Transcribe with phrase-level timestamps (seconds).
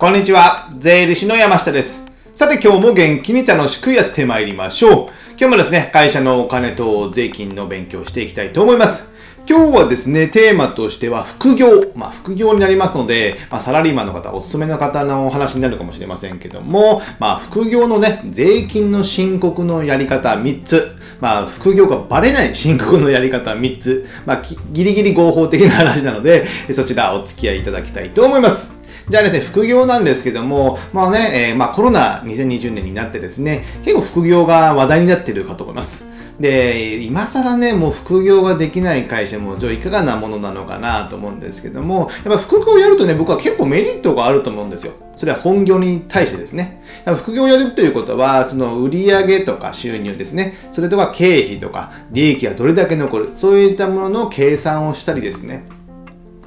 [0.00, 0.70] こんにちは。
[0.78, 2.06] 税理士の山下です。
[2.32, 5.10] さて今日も元気に楽しくやってまいりましょう。
[5.30, 9.12] 今日もですね、会社のお金と税金の勉強をしていきたいと思います。
[9.48, 11.90] 今日はですね、テーマとしては副業。
[11.96, 20.92] まあ副業になりますので、まあサラリーマンの方、お勤めの方のお話になるかもしれませんけども、まあ副業のね、税金の申告のやり方3つ。
[21.20, 24.06] まあ副業がバレない申告のやり方3つ。
[24.24, 28.77] まあギリギリ合法的な話なので、そちらお付き合いいただきたいと思います。
[29.10, 36.06] じゃあですね、副業なんですけども、まあね、えーまあコロナ2020年になってですね、結構副業が話題になってるかと思います。
[36.38, 44.92] で、今更ね、もう副業ができない会社も、じゃあいかがなものなのかなと思うんですけども、やっぱ副業をやるとね、僕は結構メリットがあると思うんですよ。
[45.16, 46.82] それは本業に対してですね。
[47.16, 50.52] 副業をやるということは、その売上とか収入ですね。
[50.70, 53.30] それとか経費とか利益がどれだけ残る。
[53.34, 55.77] そういったものの計算をしたりですね。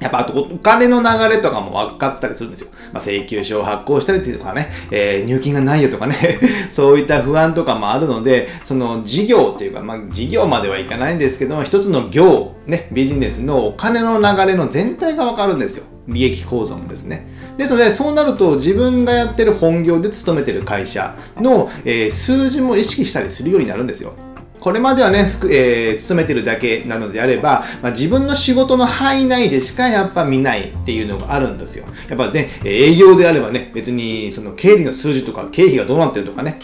[0.02, 2.68] やっぱあとお金の流れとかも分かったりするんですよ。
[2.92, 6.40] まあ、請求書を発行したりとかね、えー入金がないよとかね、
[6.70, 15.84] そういった不安とかもあるので、その事業っていうか、まあ事業まではいかないんですけども、一つの業、ね、ビジネスのお金の流れの全体が分かるんですよ。
[16.08, 17.28] 利益構造もですね。
[17.56, 24.14] ですので、そうなると自分がやってる本業で勤めてる会社の、えー数字も意識したりするようになるんですよ。
[24.62, 31.84] これまではね、服えー勤めてるだけなのであれば、まあ、自分の仕事の範囲内でしかやっぱ見ないっていうのがあるんですよ。
[32.08, 36.60] やっぱね、営業であればね、別にその経理の数字とか経費がどうなってるとかね、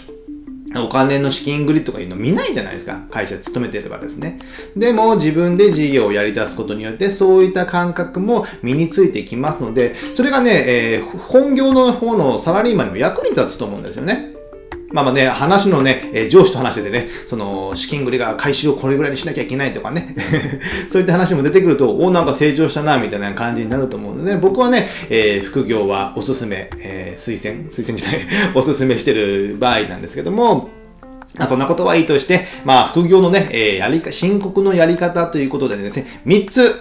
[0.76, 3.00] お金の資金繰りとかいうの見ないじゃないですか。
[3.10, 4.38] 会社勤めてればですね。
[4.76, 14.37] でも自分で事業をやり出すことによってそういった感覚も身についてきますので、それがね、えー本業の方のサラリーマンにも役に立つと思うんですよね。
[14.90, 20.16] まあまあね、話のね、え上司と話しててね、その、資金繰りが回収をこれぐらいにしなきゃいけないとかね、
[20.88, 30.70] そういった話も出てくると、お、なんか成長したな、みたいな感じになると思うので、ね僕はね、えー副業はおすすめ、えー推薦、推薦じゃない、 おすすめしてる場合なんですけども、
[31.36, 36.74] まあ、そんなことはいいとして、まあ、副業のね、えーやりか、申告のやり方ということでですね、3つ、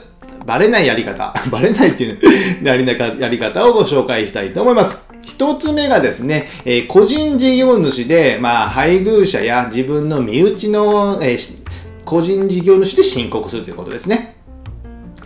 [0.46, 2.20] バレないやり方、 バレないっていう、ね、
[2.64, 5.17] やりなかやり方をご紹介したいと思います。
[5.38, 11.68] 一つ目がですね、えー個人事業主で、まあ、配偶者や自分の身内の、えー
[12.04, 14.36] 個人事業主で申告するということですね。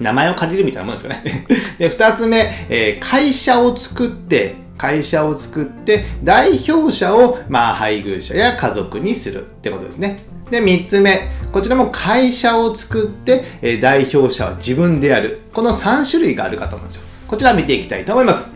[0.01, 1.45] 名前を借りるみたいなもんですよね。
[1.79, 10.19] で、二つ目、えー会社を作って、会社を作って、代表者を、まあ、配偶者や家族にするってことですね。
[10.49, 15.39] で、三つ目、こちらも会社を作って、えー代表者は自分である。
[15.53, 17.03] この三種類があるかと思うんですよ。
[17.29, 18.51] こちら見ていきたいと思います。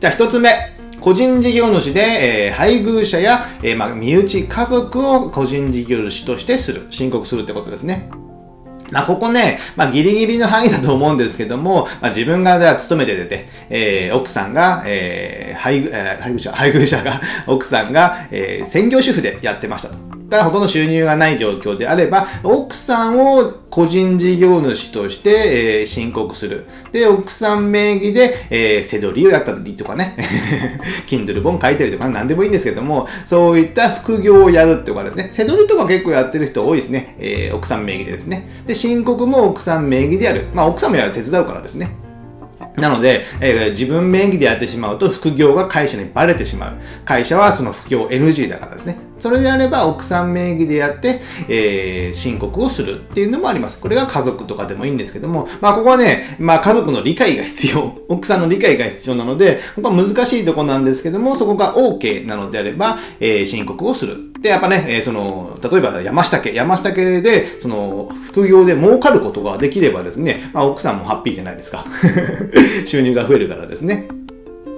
[0.00, 0.75] じゃあ一つ目。
[1.06, 8.10] 個人事業主で、えー配偶者や、えーまあ、身内、家族を個人事業主としてする、申告するってことですね。
[8.90, 20.15] まあ、ここね、まあ、ギリギリの範囲だと思うんですけども、まあ、自分がでは勤めて出て、えー奥さんが、えー配偶、えー配偶者、配偶者が、奥さんが、えー専業主婦でやってましたと。
[20.44, 26.66] ほとんど収入がない状況であれば、奥さんを個人事業主として、えー申告する。
[26.92, 30.16] で、奥さん名義で、えー、せどりをやったりとかね、
[31.06, 37.16] Kindle 本書いたりとか何でもいいんですけども、そういった副業をやるっていうかですね、せどりとか結構やってる人多いですね。
[37.18, 38.48] えー奥さん名義でですね。
[38.66, 40.46] で、申告も奥さん名義でやる。
[40.52, 41.90] まあ、奥さんもやる手伝うからですね。
[42.76, 46.74] なので、えー自分名義でやってしまうと副業が会社にバレてしまう。
[47.04, 48.96] 会社はその副業 NG だからですね。
[49.18, 53.78] それであれば奥さん名義でやって、えー申告をするっていうのもあります。
[53.78, 57.96] これが家族とかでもいいんですけども、まあここはね、まあ家族の理解が必要。
[58.08, 64.16] 奥さんの理解が必要なので、ここは難しいとこなんですけども、そこが OK なのであれば、えー申告をする。
[64.40, 71.84] で、やっぱね、えーその、例えば山下家、山下家で、その、副業で儲かることができればですね、まあ奥さんもハッピーじゃないですか。
[72.86, 74.08] 収入が増えるからですね。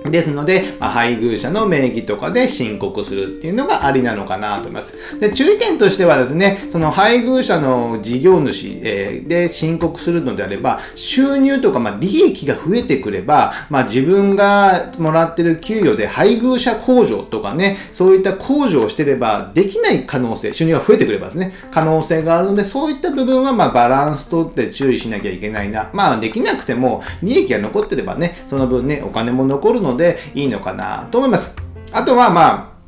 [0.05, 5.19] ですので、まあ、配偶者の名義とかで申告するっていうのがありなのかなと思います。
[5.21, 25.91] で、注意点としてはですね、その配偶者の事業主、えーで申告するのであれば、収入とか、まあ、利益が増えてくれば、まあ、自分がもらってる給与で配偶者控除とかね、そういった控除をしてれば、できない可能性、収入が増えてくればですね、可能性があるので、そういった部分は、まあ、バランスとって注意しなきゃいけないな。
[25.93, 31.55] まあ、できなくても、利益が残ってればね、その分ね、お金も残るので、でいいのかなと思います。
[31.93, 32.79] あとは、まあ、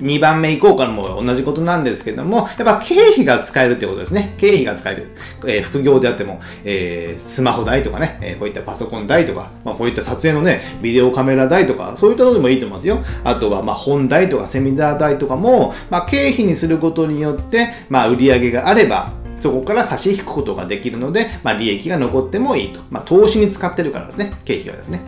[0.00, 4.34] 2番目以降からも同じことなんですけども、やっぱ経費が使えるってことですね。
[4.36, 5.06] 経費が使える。
[5.46, 12.98] えー副業であっても、えースマホ代とかね、えーこういったパソコン代とか、まあ、こういった撮影のね、ビデオカメラ代とか、そういったのでもいいと思いますよ。
[13.24, 22.80] あとは、まあ、本代とかセミナー代とかも、まあ、経費にすることによって、まあ、売り上げがあれば、そこから差し引くことができるので、まあ、利益が残ってもいいと。
[22.90, 25.00] まあ、投資に使ってるからですね、経費はですね。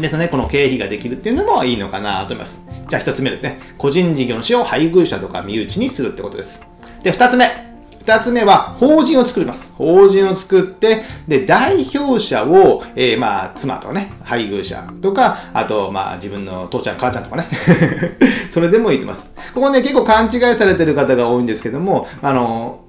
[0.00, 2.60] ですね、この経費ができるっていうのもいいのかなと思います。
[2.88, 3.60] じゃあ一つ目ですね。
[3.76, 6.64] 個人事業主を配偶者とか身内にするってことです。
[7.02, 7.72] で、二つ目。
[7.98, 9.74] 二つ目は、法人を作ります。
[9.74, 17.48] 法人を作って、で、代表者を、えー、まあ、妻とかね、配偶者とか、あと、まあ、自分の父ちゃん、母ちゃんとかね。
[18.50, 19.30] それでもいいと思います。
[19.54, 22.80] ここね、結構勘違いされてる方が多いんですけども、あの、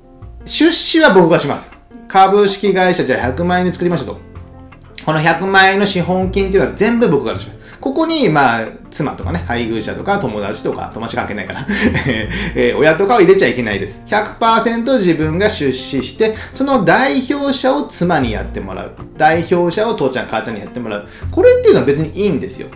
[0.45, 1.71] 出資は僕がします。
[2.07, 4.32] 株式会社じゃあ100万円に作りましたと。
[5.05, 7.63] この100万円の資本金っていうのは全部僕がします。
[7.83, 11.67] ここに、まあ、妻とかね、配偶者とか友達とか、友達関係ないから、
[12.55, 14.01] えー、親とかを入れちゃいけないです。
[14.07, 18.91] 100%自分が出資して、その代表者を妻にやってもらう。
[19.17, 21.07] 代表者を父ちゃん、母ちゃんにやってもらう。
[21.29, 22.69] これっていうのは別にいいんですよ。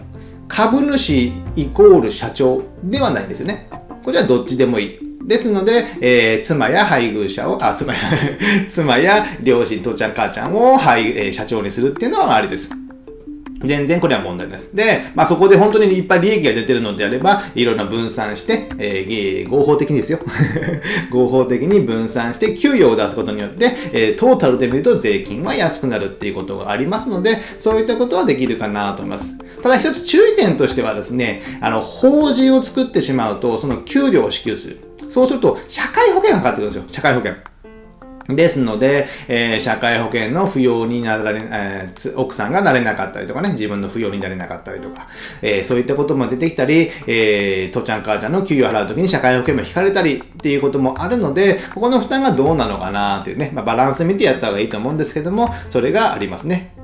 [0.49, 3.69] 株主イコール社長ではないんですよね。
[4.03, 5.06] これはどっちでもいい。
[5.27, 7.99] ですので、えー、妻や配偶者を、あ、妻や
[8.71, 12.69] 妻や両親、父ちゃん、母ちゃんを、はい、えー、社長にするっていうのはありです。
[13.65, 14.75] 全然これは問題です。
[14.75, 20.19] で、まあ、そこで本当にいっぱい利益が出てるのであれば、いろんな分散して、えー、合法的にですよ。
[21.11, 29.37] 合法的に分散して給与を出すことによって、えー、トータルで見ると税金は安くなるっていうことがありますので、そういったことはできるかなと思います。
[29.61, 34.86] ただ一つ注意点としてはですね、あの、法人を作ってしまうと、その給料を支給する。
[35.09, 36.83] そうすると、社会保険がかかってくるんですよ。
[36.91, 37.35] 社会保険。
[38.35, 45.07] ですので、えー、社会保険の扶養になられ、えー、奥さんがなれなかったりとかね、自分の扶養になれなかったりとか、
[45.41, 56.76] えー、そういったことも出てきたり、えー、父ちゃん母ちゃんの給与を払うときに社会保険も引かれたりっていうこともあるので、ここの負担がどうなのかなっていうね、まあ、バランス見てやった方がいいと思うんですけども、それがありますね。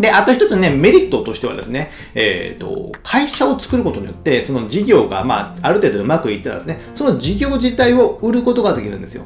[0.00, 9.24] で、あと一つね、メリットとしてはですね、えっ、ー、と、会社を作ることによって、その事業が、まあ、ある程度うまくいったらですね、その事業自体を売ることができるんですよ。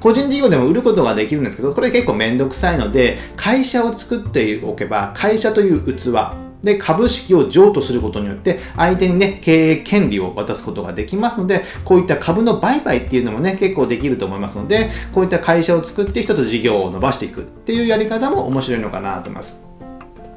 [0.00, 6.12] 個人事業でも売ることができるんですけど、これ結構めんどくさいので、会社を作っておけば、会社という器、
[6.62, 19.65] で、株式を譲渡することによって、相手にね、経営権利を渡すことができますので、こういった株の売買っていうのもね、結構できると思いますので、こういった会社を作って一つ事業を伸ばしていくっていうやり方も面白いのかなと思います。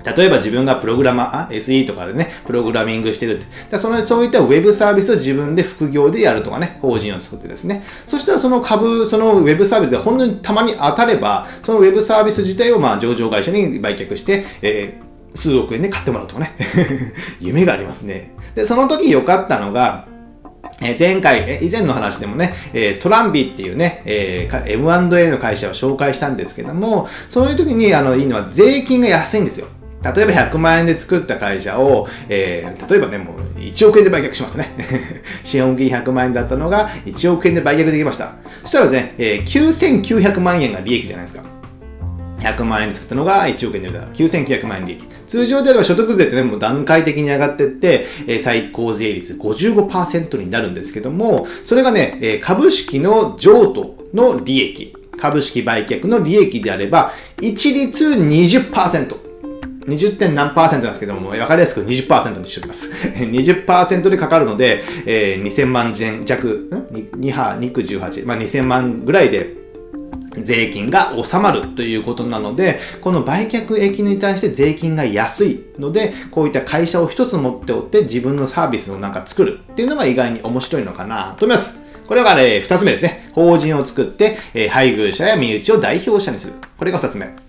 [0.03, 3.77] 例えば自分がプログラマー、SE とかでね、プログラミングしてるって。
[3.77, 7.83] そのそういったウェブサービスを自分で副業でやるとかね、法人を作ってですね。
[8.07, 16.55] そしたらその株、そのウェブサービスで本当にたまに当たれば、そのウェブサービス自体をまあ上場会社に売却して、えー、数億円で買ってもらうとかね。
[17.41, 18.31] 夢がありますね。
[18.55, 20.07] で、その時良かったのが、
[20.81, 29.67] え前回、以前の話でもね、えトランビっていうね、え M&A の会社を紹介したんですけども、そういう時にあのいいのは税金が安いんですよ。
[30.01, 34.73] 例えば100万円で作った会社を、えー、例えばね、もう1億円で売却しますね。
[35.43, 38.35] 資本金100万円だったのが1億円で売却できました。
[38.63, 41.43] そしたらですね、えー、9900万円が利益じゃないですか。
[42.39, 45.05] 100万円で作ったのが1億円で売れたら9900万円利益。
[45.27, 57.11] 通常であれば所得税ってね、もう段階的に上がってって、えー、最高税率55%になるんですけども、それがね、えー、株式の譲渡の利益、株式売却の利益であれば、
[57.41, 59.28] 一律20%。
[59.89, 60.17] 20.
[60.17, 62.91] 点何パーセントなんですけども、わかりやすく20%にしておきます。
[63.17, 69.59] 20%でかかるので、えー、2000万円弱、ん ?2 波、2区18、まあ、2000万ぐらいで
[70.37, 81.79] 税金が収まるということなので、この売却益に対して税金が安いので、こういった会社を一つ持っておって自分のサービスをなんか作るっていうのが意外に面白いのかなと思います。
[82.07, 83.29] これが、ね、二つ目ですね。
[83.33, 86.53] 法人を作って、え、配偶者や身内を代表者にする。
[86.77, 87.48] これが二つ目。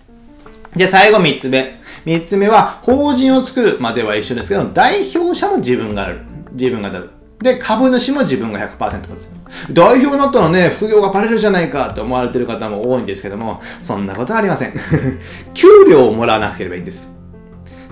[0.75, 1.79] で、最後三つ目。
[2.05, 6.21] 三つ目は、法人を作るまでは一緒ですけど、代表者も自分がなる。
[6.53, 7.09] 自分がなる。
[7.39, 9.31] で、株主も自分が100%です。
[9.71, 14.73] 代表になったらね、副業がバレるじゃないかって思われてる方も多いんですけども、そんなことはありません。
[15.53, 17.11] 給料をもらわなければいいんです。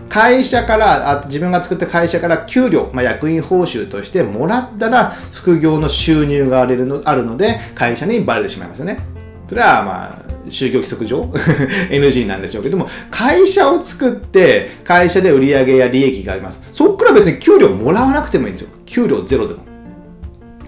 [0.07, 9.00] 会社からあ、自分が作った会社から給料、まあ、役員報酬としてもらったら、副業の収入があるのあるので、会社にバレてしまいますよね。
[9.48, 11.29] それはまあ、就業規則上？
[11.89, 16.62] NG なんでしょうけども、会社を作って、会社で売り上げや利益があります。
[16.72, 18.69] そっから別に給料もらわなくてもいいんですよ。
[18.86, 19.63] 給料ゼロでも。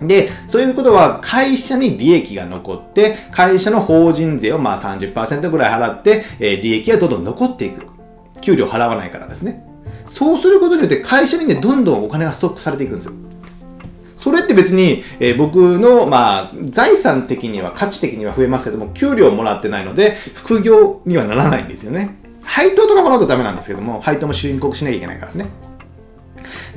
[0.01, 7.85] で、そういうことは会社に利益が残って、会社の法人税をまあ30%ぐらい払って、え、利益がどんどん残っていく。
[8.41, 9.63] 給料払わないからですね。
[10.05, 13.13] そうすることによって会社にね、どんどんお金がストックされていくんですよ。
[14.21, 22.19] それって別に、えー、僕の、まあ、財産的には、価値的には増えますけども、給料をもらってないので、副業にはならないんですよね。
[22.43, 25.47] 配当とかもらうとダメなんですけども、配当も申告しなきゃいけないからですね。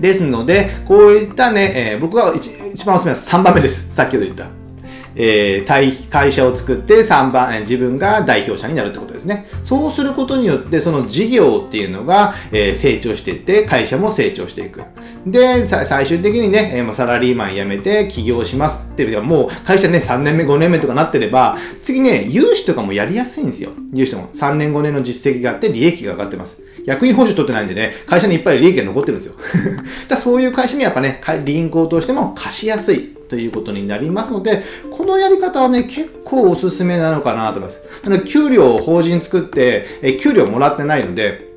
[0.00, 3.94] ですので、こういったね、えー、僕は一一番おすすめは3番目です。
[3.94, 4.63] 先ほど言った。
[5.16, 9.46] えー、会社を作って3番、自分が代表者になるってことですね。
[9.62, 14.82] そうすることによって、その事業っていうのが、えー、成長していって、会社も成長していく。
[15.26, 23.70] で、最終的にね、えー、もうサラリーマン辞めて起業しますっていうもう会社ね、3年目、5年目とかなってれば、次ね、融資とかもやりやすいんですよ。
[23.92, 24.28] 融資とも。
[24.34, 26.62] 3年、5年の実績があって、利益が上がってます。
[26.84, 29.34] 役員報酬取ってないんでね、会社にいっぱい利益が残ってるんですよ。
[30.06, 37.82] じゃあそういう会社にやっぱね、銀行としても貸しやすいということになりますので、このやり方はね、結構おすすめなのかなと思います。
[38.04, 41.54] なの、給料を法人作って、え給料もらってないので、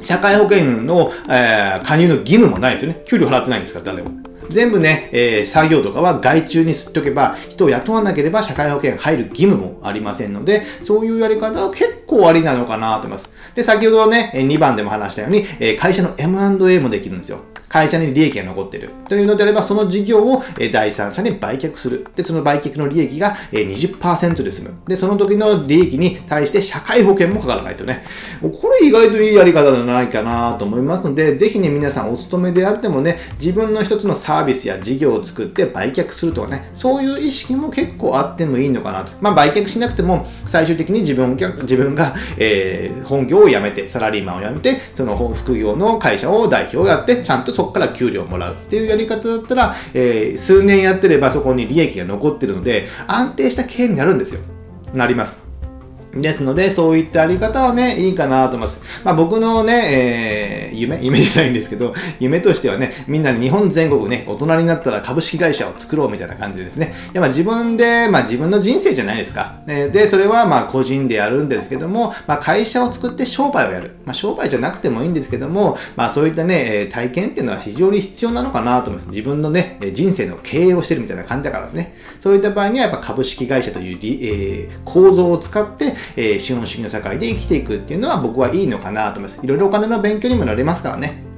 [0.00, 3.02] 社会保険の、えー、加入の義務もないですよね。
[3.06, 4.21] 給料払ってないんですから、誰も。
[4.52, 13.32] 全部ね、えー、作業とかは外注に吸っておけば、人を雇わなければ社会保険入る義務もありませんので、そういうやり方は結構ありなのかなと思います。
[13.54, 15.44] で、先ほどね、2番でも話したように、
[15.76, 17.40] 会社の M&A もできるんですよ。
[17.72, 20.42] 会社に利益が残ってるというのであれば、その事業を
[20.72, 22.06] 第三者に売却する。
[22.14, 24.74] で、その売却の利益が20%で済む。
[24.86, 28.04] で、その時の利益に対して社会保険もかからないとね。
[28.42, 39.12] これ意外といいやり方じゃないかなと思いますので、ぜひね、皆さんお勤めであってもね、自分の一つのサーービスや事業を作って売却するとかね、そういう意識も結構あってもいいのかなと。
[39.20, 54.40] まあ、売却しなくても、最終的に自分自分が、えー、本業を辞めて、サラリーマンを辞めて、その副業の会社を代表をやって、ちゃんとそこから給料をもらうっていうやり方だったら、えー、数年やってればそこに利益が残ってるので、安定した経営になるんですよ。
[54.94, 55.51] なります。
[56.14, 58.82] ですので、そういったやり方はね、いいかなと思います。
[59.02, 66.94] まあ僕のね、えー、夢、 夢じゃないんですけど、夢としてはね、みんな日本全国ね、大人になったら株式会社を作ろうみたいな感じですね。
[67.12, 69.54] いやまあ自分で、まあ自分の人生じゃないですか。
[69.66, 73.92] で、それはまあ個人でやるんですけども、まあ会社を作って商売をやる。
[74.04, 79.08] まあ商売じゃなくてもいいんですけども、まあそういったね、体験っていうのは非常に必要なのかなと思います。
[79.08, 81.94] 自分のね、人生の経営をしてるみたいな感じだからですね。
[82.20, 89.40] そういった場合にはやっぱ株式会社という、えー、構造を使って、えー、資本主義の社会で生きていくっていうのは僕はいいのかなと思います。
[89.42, 91.32] いろいろお金の勉強にもなれますからね。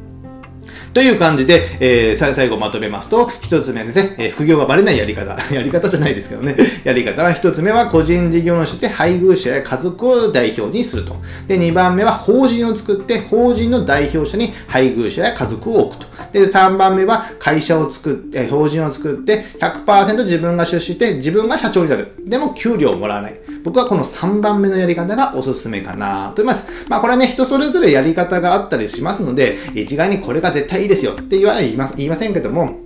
[0.94, 5.36] という感じで、えー、最後まとめますと、一つ目ですね、えー、副業がバレないやり方。
[5.52, 6.56] やり方じゃないですけどね。
[6.84, 11.16] やり方は一つ目は個人事業主として配偶者や家族を代表にすると。
[11.48, 16.06] で、二番目は法人を作って、法人の代表者に配偶者や家族を置くと。
[16.32, 22.12] で、3番目は会社を作って、法人を作って100%自分が出資して自分が社長になる。
[22.24, 23.34] でも給料をもらわない。
[23.64, 26.68] 僕はこの3番目のやり方がおすすめかなと思います。
[26.88, 32.80] まあこれはね、人それぞれやり方があったりしますので、一概にこれが絶対いいですよって言わ言いま言いませんけども、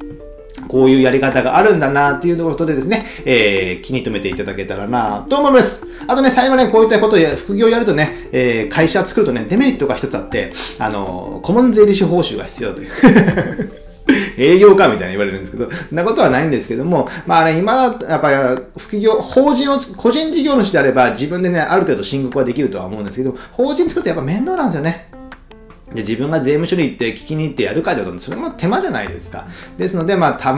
[0.69, 5.85] こういうやり方があるんだなっていうことでですね、えー、気に留めていただけたらなと思います。
[6.07, 13.88] あとね、最後ね、こういったことを副業やるとね、えー、会社作るとね、デメリットが一つあって、あの、顧問税理士報酬が必要という。
[14.38, 25.08] 営業かみたいに言われるんですけど、んなことはないんですけども、まあね、今、やっぱり副業、法人を、個人事業主であれば自分でね、ある程度申告はできるとは思うんですけど、法人作ってやっぱ面倒なんですよね。
[25.95, 29.47] で自分が税務処理行って聞きに行ってやるかってこと、それも手間じゃないですか。
[29.76, 30.57] ですので、まあ、頼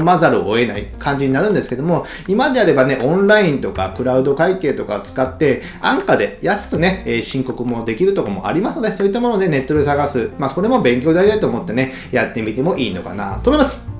[0.00, 10.30] まざるを得ない感じになるんですけども、今であればね、オンラインとかクラウド会計とかを使って、安価で安くね、え申告もできるとこもありますので、そういったもので、ネットで探す。
[10.38, 13.95] まあ、それも勉強代だと思ってね、やってみてもいいのかなと思います。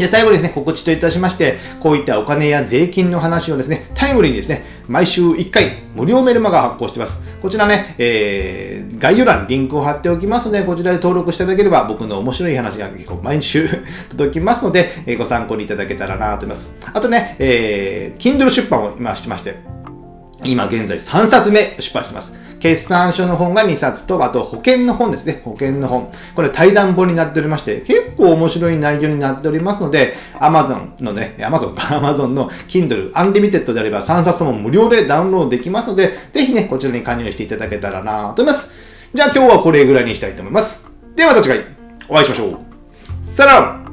[0.00, 7.22] で、最後にですね、告知といたしまして、こういったお金や税金の話をですね、タイムリーにですね、毎週1回、無料メルマガ発行しています。
[7.40, 13.68] こちらね、えー、概要欄にリンクを貼っておきますので、こちらで登録していただければ、僕の面白い話が結構毎週
[14.10, 16.76] 届きますので、えー、ご参考にいただけたらなと思います。
[16.92, 19.56] あとね、えー、Kindle 出版を今してまして、
[20.44, 22.34] 今現在3冊目出版してます。
[22.60, 25.40] 決算書の本が2冊と、あと保険の本ですね。
[25.44, 26.12] 保険の本。
[26.36, 38.74] これ対談本になっておりまして、結構面白い内容になっておりますので、Amazon のね、Amazon か、Amazon の Kindle Unlimited であれば3冊とも無料でダウンロードできますので、ぜひね、こちらに加入していただけたらなと思います。
[39.14, 40.90] じゃあ今日はこれぐらいにしたいと思います。
[41.16, 41.64] ではまた次回
[42.08, 42.58] お会いしましょう。
[43.22, 43.89] さよなら